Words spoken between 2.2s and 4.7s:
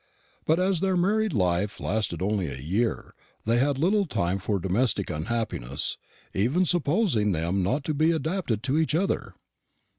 only a year, they had little time for